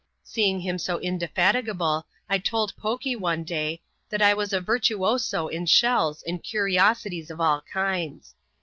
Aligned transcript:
Seeing 0.23 0.59
him 0.61 0.79
so 0.79 0.97
indefatigable, 0.99 2.07
I 2.27 2.39
told 2.39 2.75
Poky 2.75 3.15
one 3.15 3.43
day, 3.43 3.83
that 4.09 4.19
I 4.19 4.33
was 4.33 4.51
a 4.51 4.59
virtuoso 4.59 5.45
in 5.47 5.67
shells 5.67 6.23
and 6.25 6.41
curiositiea 6.43 7.29
of 7.29 7.39
all 7.39 7.61
km<da. 7.71 8.33